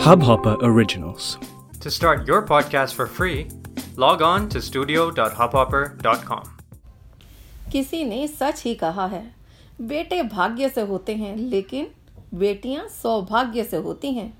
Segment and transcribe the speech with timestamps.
[0.00, 1.36] Hubhopper Originals.
[1.80, 3.48] To start your podcast for free,
[3.96, 6.44] log on to studio.hubhopper.com.
[7.72, 9.22] किसी ने सच ही कहा है
[9.80, 11.86] बेटे भाग्य से होते हैं लेकिन
[12.34, 14.32] बेटियाँ सौभाग्य से होती हैं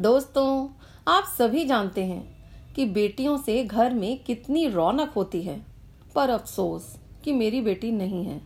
[0.00, 0.46] दोस्तों
[1.08, 2.22] आप सभी जानते हैं
[2.76, 5.60] कि बेटियों से घर में कितनी रौनक होती है
[6.14, 6.94] पर अफसोस
[7.24, 8.40] कि मेरी बेटी नहीं है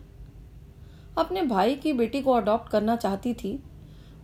[1.17, 3.59] अपने भाई की बेटी को अडॉप्ट करना चाहती थी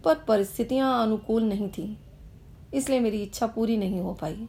[0.06, 1.88] पर परिस्थितियाँ अनुकूल नहीं थी
[2.73, 4.48] इसलिए मेरी इच्छा पूरी नहीं हो पाई।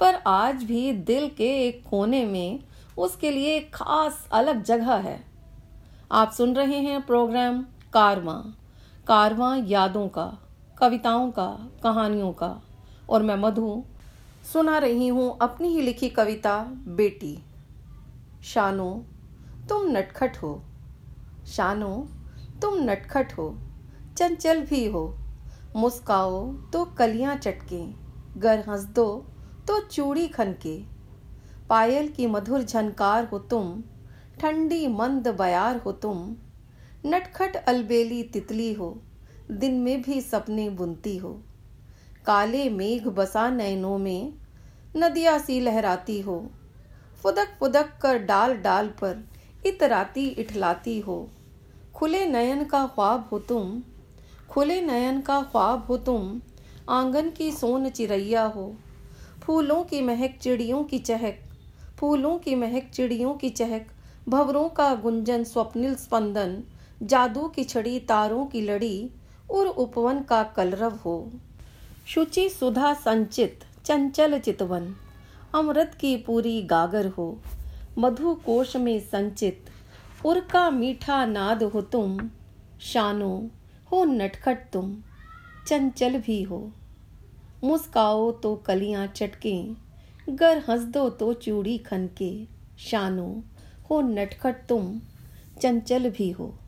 [0.00, 2.60] पर आज भी दिल के एक कोने में
[2.98, 5.24] उसके लिए एक खास अलग जगह है।
[6.12, 8.44] आप सुन रहे हैं प्रोग्राम कारवा
[9.08, 10.38] कारवा यादों का,
[10.78, 12.62] कविताओं का, कहानियों का।
[13.10, 13.84] और मैं मधु
[14.52, 17.38] सुना रही हूँ अपनी ही लिखी कविता, बेटी।
[18.44, 19.04] शानो,
[19.68, 20.62] तुम नटखट हो।
[21.46, 22.08] शानो,
[22.62, 23.58] तुम नटखट हो।
[24.16, 25.18] चंचल भी हो।
[25.76, 27.80] मुस्काओ तो कलियाँ चटके
[28.40, 29.04] गर हंस दो
[29.68, 30.76] तो चूड़ी खनके।
[31.68, 33.82] पायल की मधुर झनकार हो तुम,
[34.40, 36.36] ठंडी मंद बयार हो तुम।
[37.06, 38.88] नटखट अलबेली तितली हो,
[39.50, 41.32] दिन में भी सपने बुनती हो।
[42.26, 44.32] काले मेघ बसा नैनों में,
[44.96, 46.38] नदिया सी लहराती हो।
[47.22, 49.24] फुदक फुदक कर डाल डाल पर
[49.66, 51.18] इतराती इठलाती हो।
[51.94, 53.82] खुले नयन का ख्वाब हो तुम
[54.56, 56.40] खुले नयन का ख्वाब हो तुम,
[56.88, 58.76] आँगन की सोन चिड़ैया हो।
[59.42, 61.38] फूलों की महक चिड़ियों की चहक,
[61.98, 63.86] फूलों की महक चिड़ियों की चहक,
[64.28, 66.62] भवरों का गुंजन स्वप्निल स्पंदन,
[67.02, 69.10] जादू की छड़ी तारों की लड़ी
[69.50, 71.30] और उपवन का कलरव हो।
[72.06, 74.94] शुचि सुधा संचित, चंचल चितवन,
[75.54, 77.38] अमृत की पूरी गागर हो।
[77.98, 79.64] मधु कोश में संचित,
[80.24, 82.30] उर का मीठा नाद हो तुम,
[82.80, 83.46] शानो।
[83.92, 84.96] हो नटखट तुम,
[85.66, 86.72] चंचल भी हो।
[87.64, 89.54] मुस्काओ तो कलियाँ चटके,
[90.28, 92.46] गर हंस दो तो चूड़ी खनके।
[92.78, 93.44] शानो,
[93.90, 95.00] हो नटखट तुम,
[95.62, 96.58] चंचल भी हो।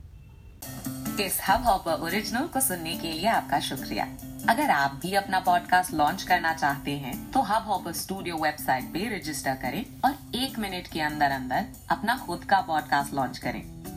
[1.21, 4.05] इस हब हॉपर ओरिजिनल को सुनने के लिए आपका शुक्रिया।
[4.49, 9.19] अगर आप भी अपना पॉडकास्ट लॉन्च करना चाहते हैं तो हब हॉपर स्टूडियो वेबसाइट पे
[9.19, 13.78] रजिस्टर करें और एक मिनट के अंदर अंदर अपना खुद का पॉडकास्ट लॉन्च करें।